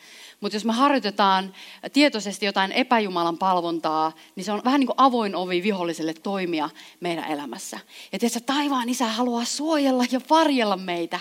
[0.42, 1.54] mutta jos me harjoitetaan
[1.94, 7.26] tietoisesti jotain epäjumalan palvontaa, niin se on vähän niin kuin avoin ovi viholliselle toimia meidän
[7.26, 7.80] elämässä.
[8.12, 11.20] Ja tiedätkö, taivaan isä haluaa suojella ja varjella meitä.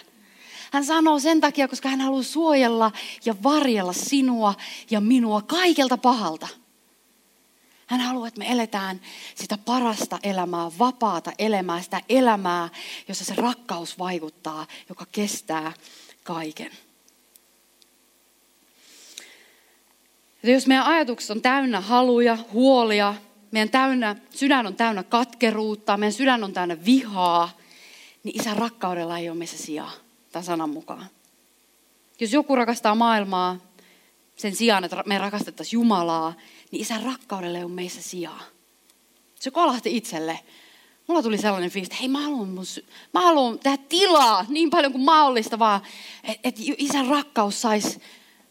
[0.73, 2.93] Hän sanoo sen takia, koska hän haluaa suojella
[3.25, 4.55] ja varjella sinua
[4.91, 6.49] ja minua kaikelta pahalta.
[7.87, 9.01] Hän haluaa, että me eletään
[9.35, 12.69] sitä parasta elämää, vapaata elämää, sitä elämää,
[13.09, 15.73] jossa se rakkaus vaikuttaa, joka kestää
[16.25, 16.73] kaiken.
[20.43, 23.15] Ja jos meidän ajatukset on täynnä haluja, huolia,
[23.51, 27.57] meidän täynnä, sydän on täynnä katkeruutta, meidän sydän on täynnä vihaa,
[28.23, 29.93] niin isän rakkaudella ei ole meissä sijaa,
[30.33, 31.07] tämän sanan mukaan.
[32.21, 33.57] Jos joku rakastaa maailmaa
[34.37, 36.35] sen sijaan, että me rakastettaisiin Jumalaa,
[36.71, 38.43] niin isän rakkaudelle on meissä sijaa.
[39.35, 40.41] Se kolahti itselle.
[41.07, 42.65] Mulla tuli sellainen fiilis, että hei mä haluan, mun,
[43.15, 45.81] mä haluan tehdä tilaa niin paljon kuin mahdollista vaan,
[46.25, 48.03] että et isän rakkaus saisi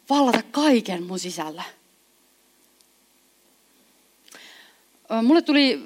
[0.10, 1.63] vallata kaiken mun sisällä.
[5.23, 5.80] Mulle tuli,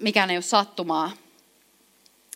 [0.00, 1.10] mikään ei ole sattumaa,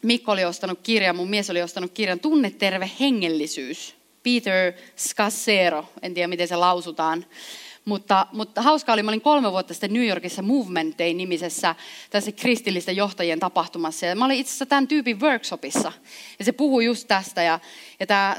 [0.03, 3.95] Mikko oli ostanut kirjan, mun mies oli ostanut kirjan Tunneterve hengellisyys.
[4.23, 7.27] Peter Scassero, en tiedä miten se lausutaan.
[7.89, 11.75] Mutta, mutta hauska oli, mä olin kolme vuotta sitten New Yorkissa Movement Day-nimisessä
[12.11, 14.07] tässä kristillisten johtajien tapahtumassa.
[14.07, 15.93] Ja mä olin itse asiassa tämän tyypin workshopissa.
[16.39, 17.43] Ja se puhuu just tästä.
[17.43, 17.61] Ja,
[18.01, 18.37] ja tämä äh,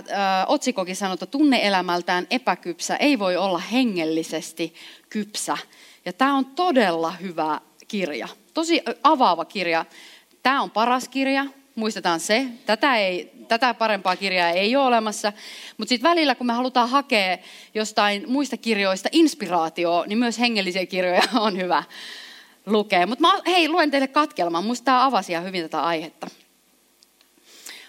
[0.48, 4.74] otsikokin sanoo, että tunneelämältään epäkypsä ei voi olla hengellisesti
[5.10, 5.58] kypsä.
[6.06, 8.28] Ja tämä on todella hyvä kirja.
[8.54, 9.86] Tosi avaava kirja.
[10.44, 11.46] Tämä on paras kirja,
[11.78, 12.48] muistetaan se.
[12.66, 15.34] Tätä, ei, tätä parempaa kirjaa ei ole olemassa.
[15.78, 17.38] Mutta sitten välillä, kun me halutaan hakea
[17.74, 21.84] jostain muista kirjoista inspiraatioa, niin myös hengellisiä kirjoja on hyvä
[22.66, 23.08] lukea.
[23.08, 24.66] Mutta hei, luen teille katkelman.
[24.66, 26.28] Musta tämä avasi hyvin tätä aihetta.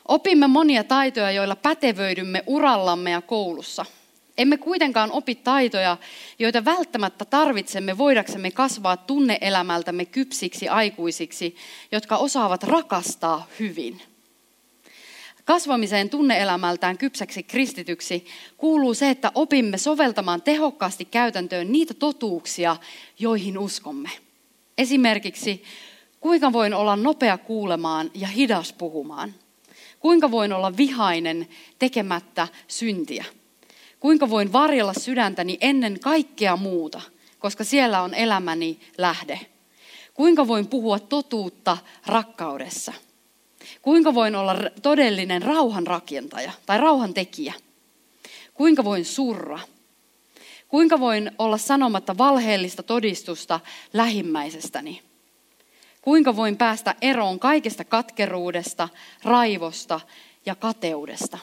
[0.09, 3.85] Opimme monia taitoja, joilla pätevöidymme urallamme ja koulussa–
[4.39, 5.97] emme kuitenkaan opi taitoja,
[6.39, 11.57] joita välttämättä tarvitsemme voidaksemme kasvaa tunneelämältämme kypsiksi aikuisiksi,
[11.93, 14.03] jotka osaavat rakastaa hyvin.
[15.45, 22.77] Kasvamiseen tunneelämältään kypsäksi kristityksi kuuluu se, että opimme soveltamaan tehokkaasti käytäntöön niitä totuuksia,
[23.19, 24.11] joihin uskomme.
[24.79, 25.65] Esimerkiksi,
[26.21, 29.35] kuinka voin olla nopea kuulemaan ja hidas puhumaan?
[30.01, 31.49] Kuinka voin olla vihainen
[31.79, 33.25] tekemättä syntiä?
[34.01, 37.01] Kuinka voin varjella sydäntäni ennen kaikkea muuta,
[37.39, 39.41] koska siellä on elämäni lähde?
[40.15, 42.93] Kuinka voin puhua totuutta rakkaudessa?
[43.83, 47.55] Kuinka voin olla todellinen rauhan rakentaja tai rauhan tekijä?
[48.55, 49.59] Kuinka voin surra?
[50.69, 53.61] Kuinka voin olla sanomatta valheellista todistusta
[53.93, 55.03] lähimmäisestäni?
[56.03, 58.89] Kuinka voin päästä eroon kaikesta katkeruudesta,
[59.25, 60.01] raivosta
[60.47, 61.39] ja kateudesta?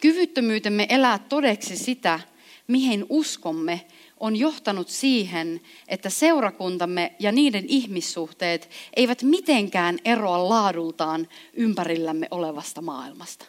[0.00, 2.20] Kyvyttömyytemme elää todeksi sitä,
[2.66, 3.86] mihin uskomme,
[4.20, 13.44] on johtanut siihen, että seurakuntamme ja niiden ihmissuhteet eivät mitenkään eroa laadultaan ympärillämme olevasta maailmasta.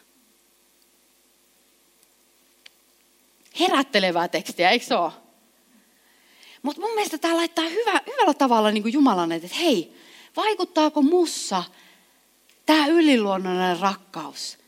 [3.60, 5.12] Herättelevää tekstiä, eikö se ole?
[6.62, 9.92] Mutta mun mielestä tämä laittaa hyvä, hyvällä tavalla niin kuin Jumalan, että hei,
[10.36, 11.64] vaikuttaako mussa
[12.66, 14.61] tämä yliluonnollinen rakkaus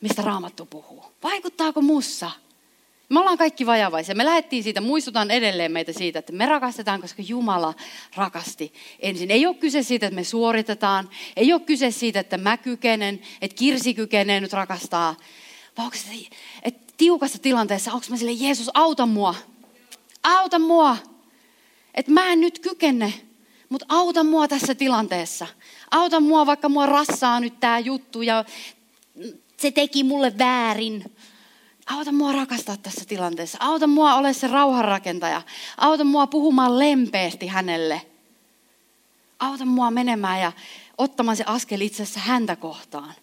[0.00, 1.04] mistä Raamattu puhuu?
[1.22, 2.30] Vaikuttaako mussa?
[3.08, 4.14] Me ollaan kaikki vajavaisia.
[4.14, 7.74] Me lähdettiin siitä, muistutan edelleen meitä siitä, että me rakastetaan, koska Jumala
[8.16, 9.30] rakasti ensin.
[9.30, 11.10] Ei ole kyse siitä, että me suoritetaan.
[11.36, 15.14] Ei ole kyse siitä, että mä kykenen, että Kirsi kykenee nyt rakastaa.
[15.76, 16.26] Vaan onko se,
[16.62, 19.34] että tiukassa tilanteessa, onko mä sille, Jeesus, auta mua.
[20.22, 20.96] Auta mua.
[21.94, 23.14] Että mä en nyt kykene,
[23.68, 25.46] mutta auta mua tässä tilanteessa.
[25.90, 28.44] Auta mua, vaikka mua rassaa nyt tämä juttu ja
[29.60, 31.16] se teki mulle väärin.
[31.86, 33.58] Auta mua rakastaa tässä tilanteessa.
[33.60, 35.42] Auta mua ole se rauhanrakentaja.
[35.76, 38.02] Auta mua puhumaan lempeästi hänelle.
[39.38, 40.52] Auta mua menemään ja
[40.98, 43.14] ottamaan se askel itse asiassa häntä kohtaan,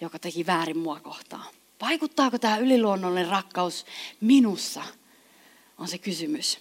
[0.00, 1.46] joka teki väärin mua kohtaan.
[1.80, 3.86] Vaikuttaako tämä yliluonnollinen rakkaus
[4.20, 4.82] minussa?
[5.78, 6.60] On se kysymys.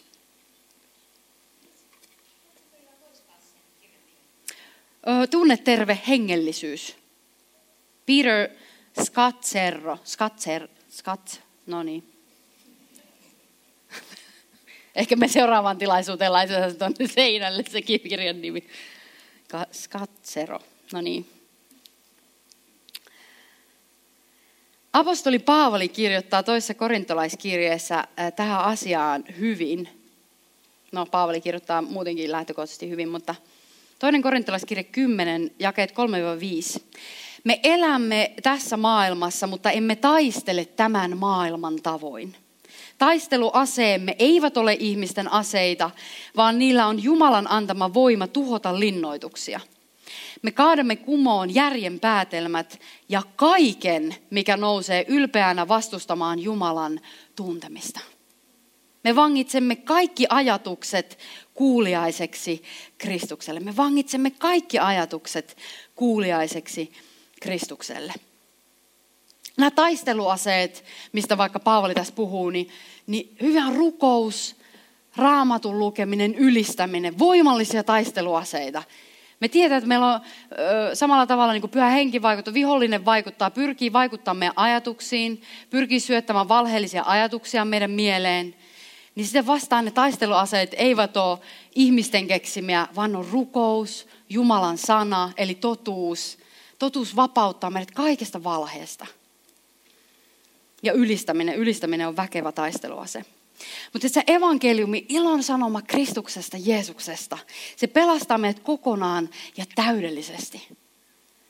[5.31, 6.95] Tunne terve hengellisyys.
[8.05, 8.49] Peter
[9.03, 12.13] Scazzero, Scatzer, Scatz, no niin.
[14.95, 18.67] Ehkä me seuraavaan tilaisuuteen laitetaan tuonne seinälle se kirjan nimi.
[19.71, 20.59] Scazzero,
[20.93, 21.29] no niin.
[24.93, 29.89] Apostoli Paavali kirjoittaa toisessa korintolaiskirjeessä tähän asiaan hyvin.
[30.91, 33.35] No, Paavali kirjoittaa muutenkin lähtökohtaisesti hyvin, mutta
[33.99, 36.81] toinen korintolaiskirje 10, jakeet 3-5.
[37.45, 42.35] Me elämme tässä maailmassa, mutta emme taistele tämän maailman tavoin.
[42.97, 45.91] Taisteluaseemme eivät ole ihmisten aseita,
[46.37, 49.59] vaan niillä on Jumalan antama voima tuhota linnoituksia.
[50.41, 52.79] Me kaadamme kumoon järjen päätelmät
[53.09, 56.99] ja kaiken, mikä nousee ylpeänä vastustamaan Jumalan
[57.35, 57.99] tuntemista.
[59.03, 61.17] Me vangitsemme kaikki ajatukset
[61.53, 62.63] kuuliaiseksi
[62.97, 63.59] Kristukselle.
[63.59, 65.57] Me vangitsemme kaikki ajatukset
[65.95, 66.91] kuuliaiseksi
[67.45, 68.13] Kristukselle.
[69.57, 72.69] Nämä taisteluaseet, mistä vaikka Paavali tässä puhuu, niin,
[73.07, 74.55] niin hyvä rukous,
[75.17, 78.83] raamatun lukeminen, ylistäminen, voimallisia taisteluaseita.
[79.39, 80.21] Me tiedetään, että meillä on
[80.91, 85.99] ö, samalla tavalla niin kuin pyhä henki vaikuttaa, vihollinen vaikuttaa, pyrkii vaikuttamaan meidän ajatuksiin, pyrkii
[85.99, 88.55] syöttämään valheellisia ajatuksia meidän mieleen.
[89.15, 91.39] Niin sitten vastaan ne taisteluaseet eivät ole
[91.75, 96.37] ihmisten keksimiä, vaan on rukous, Jumalan sana, eli totuus,
[96.79, 99.05] Totuus vapauttaa meidät kaikesta valheesta.
[100.83, 103.25] Ja ylistäminen, ylistäminen on väkevä taisteluase.
[103.93, 107.37] Mutta se evankeliumi, ilon sanoma Kristuksesta, Jeesuksesta,
[107.75, 110.67] se pelastaa meidät kokonaan ja täydellisesti.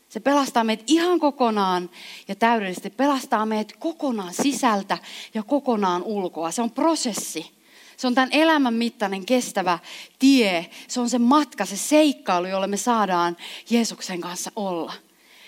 [0.09, 1.89] Se pelastaa meidät ihan kokonaan
[2.27, 2.89] ja täydellisesti.
[2.89, 4.97] Pelastaa meidät kokonaan sisältä
[5.33, 6.51] ja kokonaan ulkoa.
[6.51, 7.51] Se on prosessi.
[7.97, 9.79] Se on tämän elämän mittainen kestävä
[10.19, 10.69] tie.
[10.87, 13.37] Se on se matka, se seikkailu, jolle me saadaan
[13.69, 14.93] Jeesuksen kanssa olla.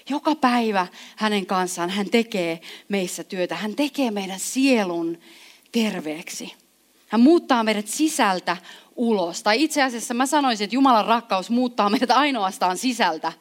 [0.10, 3.56] Joka päivä hänen kanssaan hän tekee meissä työtä.
[3.56, 5.18] Hän tekee meidän sielun
[5.72, 6.54] terveeksi.
[7.08, 8.58] Hän muuttaa meidät sisältä
[8.96, 9.44] ulos.
[9.44, 13.34] Tai itse asiassa mä sanoisin, että Jumalan rakkaus muuttaa meidät ainoastaan sisältä.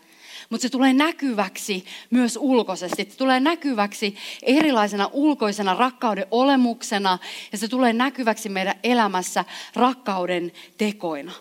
[0.50, 3.06] Mutta se tulee näkyväksi myös ulkoisesti.
[3.10, 7.18] Se tulee näkyväksi erilaisena ulkoisena rakkauden olemuksena
[7.52, 11.32] ja se tulee näkyväksi meidän elämässä rakkauden tekoina.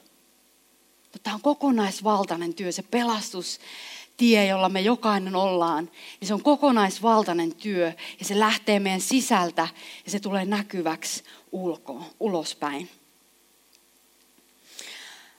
[1.03, 3.59] Mutta tämä on kokonaisvaltainen työ, se pelastus
[4.17, 9.67] tie, jolla me jokainen ollaan, niin se on kokonaisvaltainen työ ja se lähtee meidän sisältä
[10.06, 12.89] ja se tulee näkyväksi ulkoon, ulospäin.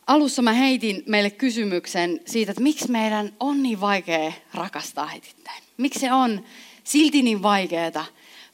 [0.07, 5.63] Alussa mä heitin meille kysymyksen siitä, että miksi meidän on niin vaikea rakastaa hetittäin.
[5.77, 6.45] Miksi se on
[6.85, 8.05] silti niin vaikeaa,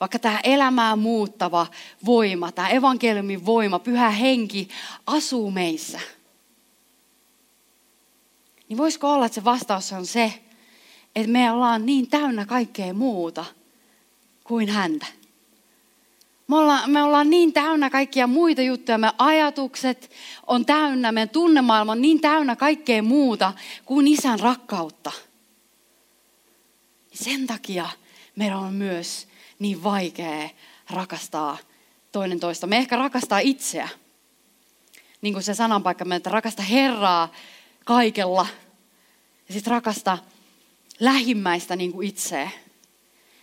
[0.01, 1.67] vaikka tämä elämää muuttava
[2.05, 4.69] voima, tämä evankeliumin voima, pyhä henki
[5.07, 6.01] asuu meissä–
[8.73, 10.33] niin voisiko olla, että se vastaus on se,
[11.17, 13.45] että me ollaan niin täynnä kaikkea muuta
[14.45, 15.07] kuin häntä.
[16.49, 20.11] Me ollaan, me ollaan niin täynnä kaikkia muita juttuja, meidän ajatukset
[20.47, 23.53] on täynnä, meidän tunnemaailma on niin täynnä kaikkea muuta
[23.85, 25.13] kuin isän rakkautta.
[27.15, 27.89] Sen takia
[28.37, 30.49] meidän on myös niin vaikea
[30.91, 31.59] rakastaa
[32.13, 32.67] toinen toista.
[32.67, 33.89] Me ehkä rakastaa itseä.
[35.23, 37.33] Niin kuin se sananpaikka, että rakasta Herraa
[37.85, 38.47] kaikella
[39.49, 40.19] ja sitten rakasta
[41.01, 42.51] lähimmäistä niin kuin itseä.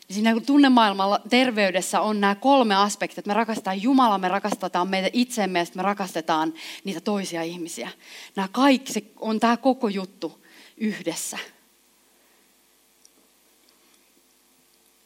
[0.10, 3.20] Ja siinä tunnemaailmalla terveydessä on nämä kolme aspektia.
[3.20, 7.89] Että me rakastetaan Jumalaa, me rakastetaan meitä itseemme ja me rakastetaan niitä toisia ihmisiä.
[8.36, 10.45] Nämä kaikki, se on tämä koko juttu
[10.78, 11.38] yhdessä.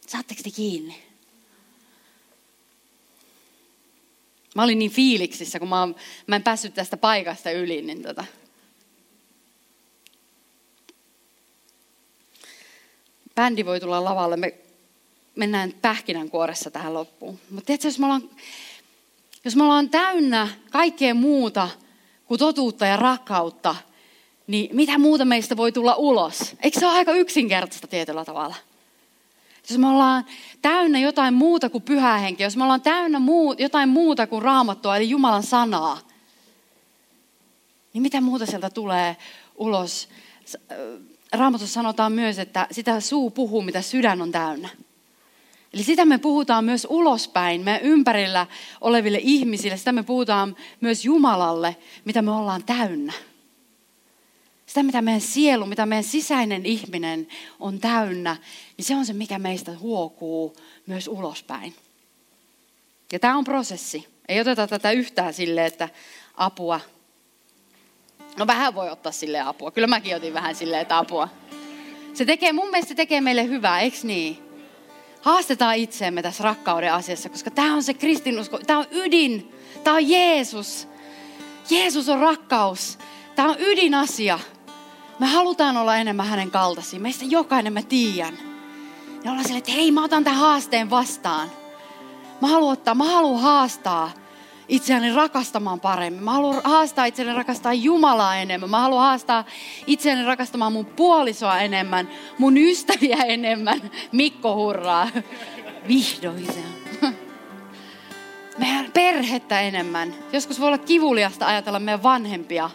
[0.06, 1.02] Saatteko te kiinni?
[4.54, 5.88] Mä olin niin fiiliksissä, kun mä,
[6.26, 8.24] mä en päässyt tästä paikasta yli, niin tota,
[13.34, 14.36] bändi voi tulla lavalle.
[14.36, 14.54] Me
[15.34, 17.38] mennään pähkinänkuoressa tähän loppuun.
[17.50, 18.30] Mutta tiedätkö, jos me, ollaan,
[19.44, 21.68] jos me ollaan täynnä kaikkea muuta
[22.24, 23.76] kuin totuutta ja rakkautta,
[24.46, 26.54] niin mitä muuta meistä voi tulla ulos?
[26.62, 28.56] Eikö se ole aika yksinkertaista tietyllä tavalla?
[29.70, 30.24] Jos me ollaan
[30.62, 34.96] täynnä jotain muuta kuin pyhää henki, jos me ollaan täynnä muu, jotain muuta kuin raamattua,
[34.96, 35.98] eli Jumalan sanaa,
[37.92, 39.16] niin mitä muuta sieltä tulee
[39.56, 40.08] ulos?
[41.36, 44.68] Raamatussa sanotaan myös, että sitä suu puhuu, mitä sydän on täynnä.
[45.72, 48.46] Eli sitä me puhutaan myös ulospäin, meidän ympärillä
[48.80, 53.12] oleville ihmisille, sitä me puhutaan myös Jumalalle, mitä me ollaan täynnä.
[54.66, 57.28] Sitä, mitä meidän sielu, mitä meidän sisäinen ihminen
[57.60, 58.36] on täynnä,
[58.76, 60.56] niin se on se, mikä meistä huokuu
[60.86, 61.74] myös ulospäin.
[63.12, 64.08] Ja tämä on prosessi.
[64.28, 65.88] Ei oteta tätä yhtään sille, että
[66.34, 66.80] apua.
[68.38, 69.70] No vähän voi ottaa sille apua.
[69.70, 71.28] Kyllä mäkin otin vähän sille, apua.
[72.14, 74.38] Se tekee, mun mielestä se tekee meille hyvää, eikö niin?
[75.22, 79.52] Haastetaan itseemme tässä rakkauden asiassa, koska tämä on se kristinusko, tämä on ydin,
[79.84, 80.88] tämä on Jeesus.
[81.70, 82.98] Jeesus on rakkaus.
[83.36, 84.38] Tämä on ydinasia.
[85.18, 87.00] Me halutaan olla enemmän hänen kaltaisia.
[87.00, 88.38] Meistä jokainen mä tiedän.
[89.24, 91.50] Ja ollaan sille, että hei mä otan tämän haasteen vastaan.
[92.40, 94.10] Mä haluan ottaa, mä haluan haastaa
[94.68, 96.22] itseäni rakastamaan paremmin.
[96.22, 98.70] Mä haluan haastaa itseäni rakastaa Jumalaa enemmän.
[98.70, 99.44] Mä haluan haastaa
[99.86, 102.08] itseäni rakastamaan mun puolisoa enemmän,
[102.38, 103.90] mun ystäviä enemmän.
[104.12, 105.08] Mikko hurraa.
[105.88, 106.60] Vihdoin se
[108.58, 110.14] Meidän perhettä enemmän.
[110.32, 112.70] Joskus voi olla kivuliasta ajatella meidän vanhempia.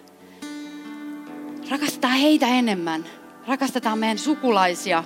[1.69, 3.05] Rakastetaan heitä enemmän.
[3.47, 5.03] Rakastetaan meidän sukulaisia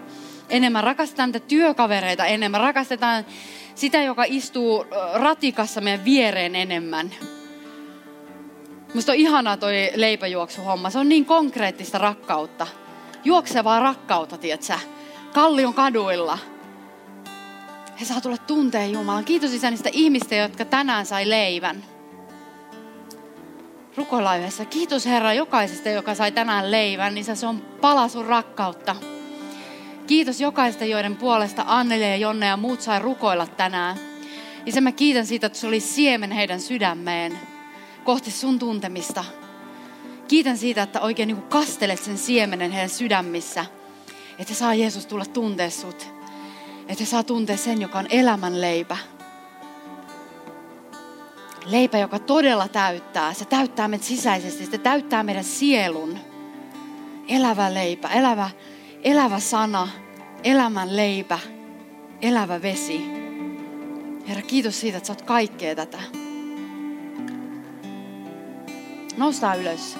[0.50, 0.84] enemmän.
[0.84, 2.62] Rakastetaan niitä työkavereita enemmän.
[2.62, 3.26] Rakastetaan
[3.76, 7.12] sitä, joka istuu ratikassa meidän viereen enemmän.
[8.94, 10.90] Musta on ihanaa toi leipäjuoksuhomma.
[10.90, 12.68] Se on niin konkreettista rakkautta.
[13.24, 14.80] Juoksevaa rakkautta, tietsä.
[15.34, 16.38] Kallion kaduilla.
[18.00, 19.26] He saa tulla tunteen Jumalan.
[19.26, 21.84] Kiitos Isä niistä ihmistä, jotka tänään sai leivän.
[23.98, 24.66] Rukoillaan yhdessä.
[24.66, 27.16] Kiitos Herra jokaisesta, joka sai tänään leivän.
[27.16, 28.96] Niin se on pala sun rakkautta.
[30.14, 33.98] Kiitos jokaista, joiden puolesta Anneli ja Jonne ja muut sai rukoilla tänään.
[34.66, 37.40] Isä, mä kiitän siitä, että se oli siemen heidän sydämeen
[38.04, 39.26] kohti sun tuntemista.
[40.28, 43.66] Kiitän siitä, että oikein niin kastelet sen siemenen heidän sydämissä.
[44.40, 46.08] Että saa Jeesus tulla tuntea sut.
[46.88, 48.98] Että saa tuntea sen, joka on elämän leipä.
[51.66, 53.34] Leipä, joka todella täyttää.
[53.34, 54.66] Se täyttää meidät sisäisesti.
[54.66, 56.20] Se täyttää meidän sielun.
[57.28, 58.50] Elävä leipä, elävä
[59.04, 59.88] elävä sana,
[60.44, 61.40] elämän leipä,
[62.22, 63.02] elävä vesi.
[64.28, 66.00] Herra, kiitos siitä, että sä oot kaikkea tätä.
[69.18, 69.98] Noustaan ylös.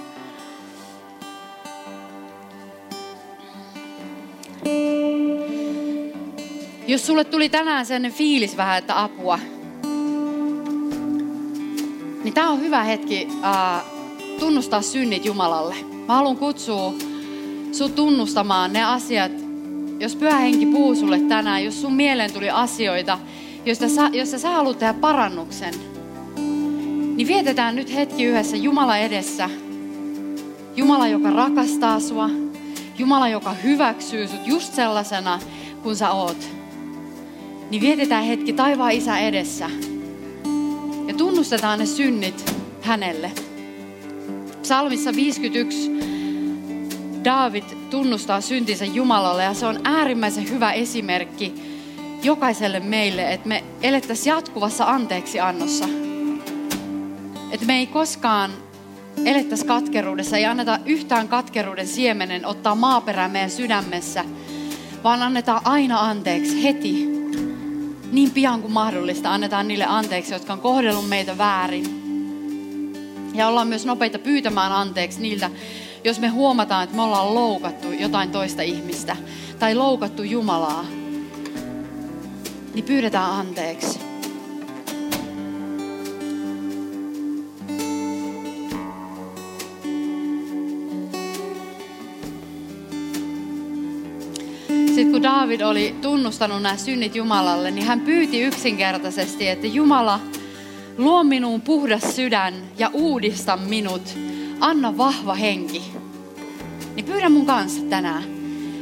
[6.88, 9.40] Jos sulle tuli tänään sen fiilis vähän, että apua,
[12.24, 15.76] niin tämä on hyvä hetki uh, tunnustaa synnit Jumalalle.
[16.08, 16.94] Mä haluan kutsua
[17.72, 19.43] sut tunnustamaan ne asiat,
[20.04, 23.20] jos pyhä henki puhuu sulle tänään, jos sun mieleen tuli asioita,
[23.66, 25.74] joista sä, joista sä haluat tehdä parannuksen,
[27.16, 29.50] niin vietetään nyt hetki yhdessä Jumala edessä.
[30.76, 32.30] Jumala, joka rakastaa sua.
[32.98, 35.40] Jumala, joka hyväksyy sut just sellaisena
[35.84, 36.50] kuin sä oot.
[37.70, 39.70] Niin vietetään hetki taivaan isä edessä.
[41.08, 43.32] Ja tunnustetaan ne synnit hänelle.
[44.62, 45.92] Psalmissa 51
[47.24, 51.54] David tunnustaa syntinsä Jumalalle ja se on äärimmäisen hyvä esimerkki
[52.24, 55.86] jokaiselle meille, että me elettäisiin jatkuvassa anteeksi annossa.
[57.52, 58.52] Että me ei koskaan
[59.26, 64.26] elettäisi katkeruudessa, ei anneta yhtään katkeruuden siemenen ottaa maaperää meidän sydämessä,
[65.04, 67.14] vaan annetaan aina anteeksi heti.
[68.12, 72.04] Niin pian kuin mahdollista annetaan niille anteeksi, jotka on kohdellut meitä väärin.
[73.34, 75.50] Ja ollaan myös nopeita pyytämään anteeksi niiltä,
[76.04, 79.16] jos me huomataan, että me ollaan loukattu jotain toista ihmistä
[79.60, 80.86] tai loukattu Jumalaa,
[82.74, 84.00] niin pyydetään anteeksi.
[94.86, 100.20] Sitten kun David oli tunnustanut nämä synnit Jumalalle, niin hän pyyti yksinkertaisesti, että Jumala,
[100.98, 104.18] luo minuun puhdas sydän ja uudista minut
[104.64, 105.84] anna vahva henki.
[106.96, 108.24] Niin pyydä mun kanssa tänään.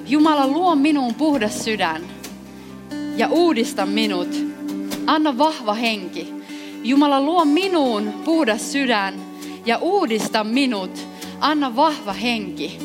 [0.08, 2.02] Jumala, luo minuun puhdas sydän
[3.18, 4.28] ja uudista minut.
[5.06, 6.34] Anna vahva henki.
[6.84, 9.14] Jumala, luo minuun puhdas sydän
[9.66, 11.08] ja uudista minut.
[11.40, 12.78] Anna vahva henki.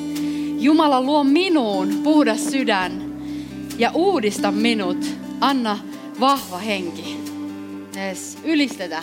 [0.58, 3.18] Jumala, luo minuun puhdas sydän
[3.78, 5.06] ja uudista minut.
[5.40, 5.78] Anna
[6.20, 7.16] vahva henki.
[7.96, 9.02] Yes, ylistetä.